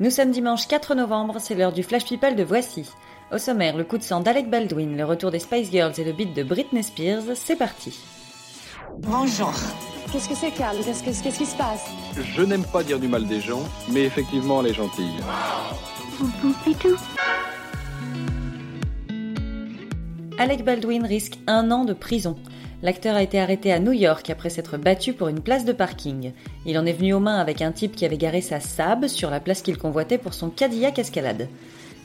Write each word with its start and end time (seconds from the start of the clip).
Nous 0.00 0.10
sommes 0.10 0.30
dimanche 0.32 0.66
4 0.66 0.94
novembre, 0.94 1.36
c'est 1.38 1.54
l'heure 1.54 1.72
du 1.72 1.82
Flash 1.82 2.04
People 2.04 2.34
de 2.34 2.42
Voici. 2.42 2.84
Au 3.32 3.38
sommaire, 3.38 3.76
le 3.76 3.84
coup 3.84 3.98
de 3.98 4.02
sang 4.02 4.20
d'Alec 4.20 4.50
Baldwin, 4.50 4.96
le 4.96 5.04
retour 5.04 5.30
des 5.30 5.38
Spice 5.38 5.70
Girls 5.70 5.94
et 5.98 6.04
le 6.04 6.12
beat 6.12 6.34
de 6.34 6.42
Britney 6.42 6.82
Spears, 6.82 7.22
c'est 7.36 7.56
parti. 7.56 7.98
Bonjour. 8.98 9.52
Qu'est-ce 10.12 10.28
que 10.28 10.34
c'est, 10.34 10.50
Carl 10.52 10.76
Qu'est-ce 10.84 11.02
que- 11.02 11.22
qu'est-ce 11.22 11.38
qui 11.38 11.46
se 11.46 11.56
passe? 11.56 11.84
Je 12.16 12.42
n'aime 12.42 12.64
pas 12.64 12.82
dire 12.82 12.98
du 13.00 13.08
mal 13.08 13.26
des 13.26 13.40
gens, 13.40 13.62
mais 13.90 14.02
effectivement, 14.02 14.60
elle 14.60 14.68
est 14.70 14.74
gentille. 14.74 15.14
Alec 20.44 20.62
Baldwin 20.62 21.06
risque 21.06 21.38
un 21.46 21.70
an 21.70 21.86
de 21.86 21.94
prison. 21.94 22.36
L'acteur 22.82 23.16
a 23.16 23.22
été 23.22 23.40
arrêté 23.40 23.72
à 23.72 23.78
New 23.78 23.92
York 23.92 24.28
après 24.28 24.50
s'être 24.50 24.76
battu 24.76 25.14
pour 25.14 25.28
une 25.28 25.40
place 25.40 25.64
de 25.64 25.72
parking. 25.72 26.32
Il 26.66 26.78
en 26.78 26.84
est 26.84 26.92
venu 26.92 27.14
aux 27.14 27.18
mains 27.18 27.38
avec 27.38 27.62
un 27.62 27.72
type 27.72 27.96
qui 27.96 28.04
avait 28.04 28.18
garé 28.18 28.42
sa 28.42 28.60
Saab 28.60 29.06
sur 29.06 29.30
la 29.30 29.40
place 29.40 29.62
qu'il 29.62 29.78
convoitait 29.78 30.18
pour 30.18 30.34
son 30.34 30.50
Cadillac 30.50 30.98
Escalade. 30.98 31.48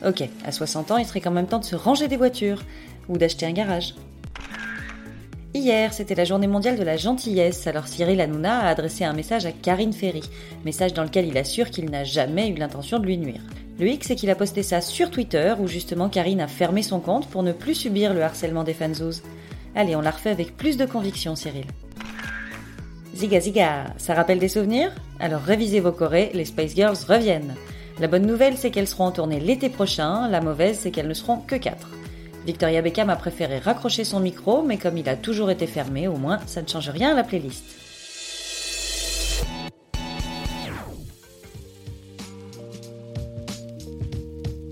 Ok, 0.06 0.26
à 0.46 0.52
60 0.52 0.90
ans, 0.90 0.96
il 0.96 1.04
serait 1.04 1.20
quand 1.20 1.30
même 1.30 1.48
temps 1.48 1.58
de 1.58 1.66
se 1.66 1.76
ranger 1.76 2.08
des 2.08 2.16
voitures 2.16 2.62
ou 3.10 3.18
d'acheter 3.18 3.44
un 3.44 3.52
garage. 3.52 3.94
Hier, 5.52 5.92
c'était 5.92 6.14
la 6.14 6.24
journée 6.24 6.46
mondiale 6.46 6.78
de 6.78 6.82
la 6.82 6.96
gentillesse, 6.96 7.66
alors 7.66 7.88
Cyril 7.88 8.22
Hanouna 8.22 8.60
a 8.60 8.68
adressé 8.68 9.04
un 9.04 9.12
message 9.12 9.44
à 9.44 9.52
Karine 9.52 9.92
Ferry, 9.92 10.22
message 10.64 10.94
dans 10.94 11.04
lequel 11.04 11.26
il 11.26 11.36
assure 11.36 11.68
qu'il 11.68 11.90
n'a 11.90 12.04
jamais 12.04 12.48
eu 12.48 12.54
l'intention 12.54 13.00
de 13.00 13.04
lui 13.04 13.18
nuire. 13.18 13.42
Le 13.80 13.88
hic, 13.88 14.04
c'est 14.04 14.14
qu'il 14.14 14.28
a 14.28 14.34
posté 14.34 14.62
ça 14.62 14.82
sur 14.82 15.10
Twitter, 15.10 15.54
où 15.58 15.66
justement 15.66 16.10
Karine 16.10 16.42
a 16.42 16.48
fermé 16.48 16.82
son 16.82 17.00
compte 17.00 17.26
pour 17.28 17.42
ne 17.42 17.52
plus 17.52 17.74
subir 17.74 18.12
le 18.12 18.22
harcèlement 18.22 18.62
des 18.62 18.74
fanzous. 18.74 19.22
Allez, 19.74 19.96
on 19.96 20.02
la 20.02 20.10
refait 20.10 20.28
avec 20.28 20.54
plus 20.54 20.76
de 20.76 20.84
conviction, 20.84 21.34
Cyril. 21.34 21.64
Ziga 23.16 23.40
ziga, 23.40 23.86
ça 23.96 24.12
rappelle 24.12 24.38
des 24.38 24.50
souvenirs? 24.50 24.92
Alors 25.18 25.40
révisez 25.40 25.80
vos 25.80 25.92
chorés, 25.92 26.30
les 26.34 26.44
Spice 26.44 26.74
Girls 26.74 26.98
reviennent. 27.08 27.54
La 27.98 28.06
bonne 28.06 28.26
nouvelle, 28.26 28.58
c'est 28.58 28.70
qu'elles 28.70 28.86
seront 28.86 29.06
en 29.06 29.12
tournée 29.12 29.40
l'été 29.40 29.70
prochain, 29.70 30.28
la 30.28 30.42
mauvaise, 30.42 30.78
c'est 30.82 30.90
qu'elles 30.90 31.08
ne 31.08 31.14
seront 31.14 31.38
que 31.38 31.56
quatre. 31.56 31.88
Victoria 32.44 32.82
Beckham 32.82 33.08
a 33.08 33.16
préféré 33.16 33.60
raccrocher 33.60 34.04
son 34.04 34.20
micro, 34.20 34.60
mais 34.60 34.76
comme 34.76 34.98
il 34.98 35.08
a 35.08 35.16
toujours 35.16 35.50
été 35.50 35.66
fermé, 35.66 36.06
au 36.06 36.16
moins, 36.16 36.38
ça 36.46 36.60
ne 36.60 36.68
change 36.68 36.90
rien 36.90 37.12
à 37.12 37.14
la 37.14 37.24
playlist. 37.24 37.64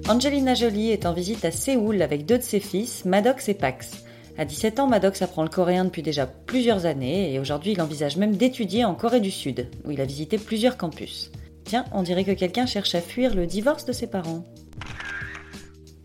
Angelina 0.09 0.55
Jolie 0.55 0.91
est 0.91 1.05
en 1.05 1.13
visite 1.13 1.45
à 1.45 1.51
Séoul 1.51 2.01
avec 2.01 2.25
deux 2.25 2.39
de 2.39 2.43
ses 2.43 2.61
fils, 2.61 3.05
Maddox 3.05 3.47
et 3.51 3.55
Pax. 3.55 4.05
À 4.39 4.47
17 4.47 4.81
ans, 4.81 4.87
Maddox 4.87 5.21
apprend 5.21 5.43
le 5.43 5.51
coréen 5.51 5.85
depuis 5.85 6.01
déjà 6.01 6.27
plusieurs 6.27 6.87
années 6.87 7.31
et 7.35 7.39
aujourd'hui 7.39 7.73
il 7.73 7.83
envisage 7.83 8.17
même 8.17 8.35
d'étudier 8.35 8.87
en 8.87 8.95
Corée 8.95 9.21
du 9.21 9.31
Sud, 9.31 9.69
où 9.85 9.91
il 9.91 10.01
a 10.01 10.07
visité 10.07 10.39
plusieurs 10.39 10.79
campus. 10.79 11.31
Tiens, 11.65 11.85
on 11.93 12.03
dirait 12.03 12.25
que 12.25 12.33
quelqu'un 12.33 12.65
cherche 12.65 12.95
à 12.95 13.03
fuir 13.03 13.35
le 13.35 13.45
divorce 13.45 13.85
de 13.85 13.93
ses 13.93 14.07
parents. 14.07 14.45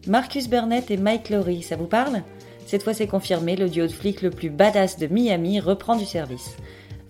Marcus 0.05 0.49
Burnett 0.49 0.91
et 0.91 0.97
Mike 0.97 1.29
Lowry, 1.29 1.61
ça 1.61 1.77
vous 1.77 1.87
parle? 1.87 2.23
Cette 2.65 2.83
fois 2.83 2.93
c'est 2.93 3.07
confirmé, 3.07 3.55
le 3.55 3.69
duo 3.69 3.87
de 3.87 3.91
flics 3.93 4.21
le 4.21 4.31
plus 4.31 4.49
badass 4.49 4.97
de 4.97 5.07
Miami 5.07 5.61
reprend 5.61 5.95
du 5.95 6.05
service. 6.05 6.57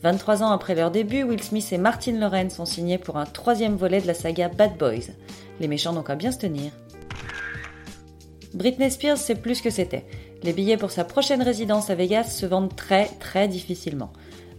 23 0.04 0.44
ans 0.44 0.52
après 0.52 0.76
leur 0.76 0.92
début, 0.92 1.24
Will 1.24 1.42
Smith 1.42 1.72
et 1.72 1.78
Martin 1.78 2.20
Lawrence 2.20 2.56
sont 2.56 2.66
signés 2.66 2.98
pour 2.98 3.18
un 3.18 3.26
troisième 3.26 3.78
volet 3.78 4.02
de 4.02 4.08
la 4.08 4.14
saga 4.14 4.50
Bad 4.50 4.78
Boys. 4.78 5.14
Les 5.62 5.70
méchants 5.70 5.94
n'ont 5.94 6.04
qu'à 6.04 6.16
bien 6.16 6.34
se 6.34 6.40
tenir. 6.40 6.74
Britney 8.54 8.92
Spears 8.92 9.18
sait 9.18 9.36
plus 9.36 9.62
que 9.62 9.70
c'était. 9.70 10.06
Les 10.44 10.52
billets 10.52 10.76
pour 10.76 10.92
sa 10.92 11.06
prochaine 11.06 11.42
résidence 11.42 11.90
à 11.90 11.96
Vegas 11.96 12.26
se 12.26 12.46
vendent 12.46 12.76
très 12.76 13.06
très 13.20 13.48
difficilement. 13.48 14.12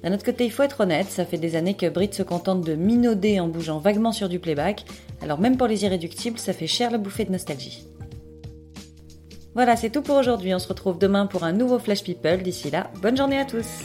D'un 0.03 0.15
autre 0.15 0.25
côté, 0.25 0.47
il 0.47 0.51
faut 0.51 0.63
être 0.63 0.81
honnête, 0.81 1.11
ça 1.11 1.27
fait 1.27 1.37
des 1.37 1.57
années 1.57 1.75
que 1.75 1.91
Brit 1.91 2.13
se 2.13 2.23
contente 2.23 2.63
de 2.63 2.75
minauder 2.75 3.39
en 3.39 3.49
bougeant 3.49 3.79
vaguement 3.79 4.13
sur 4.13 4.31
du 4.31 4.39
playback, 4.39 4.87
alors 5.21 5.41
même 5.41 5.59
pour 5.59 5.67
les 5.67 5.85
irréductibles, 5.85 6.39
ça 6.39 6.55
fait 6.55 6.67
cher 6.67 6.91
la 6.91 6.99
bouffée 6.99 7.27
de 7.27 7.33
nostalgie. 7.33 7.87
Voilà, 9.55 9.77
c'est 9.77 9.91
tout 9.91 10.03
pour 10.03 10.17
aujourd'hui. 10.17 10.55
On 10.55 10.59
se 10.59 10.69
retrouve 10.69 10.99
demain 10.99 11.27
pour 11.27 11.45
un 11.45 11.53
nouveau 11.53 11.79
Flash 11.79 12.03
People. 12.03 12.43
D'ici 12.43 12.71
là, 12.71 12.91
bonne 13.01 13.17
journée 13.17 13.39
à 13.39 13.45
tous. 13.45 13.85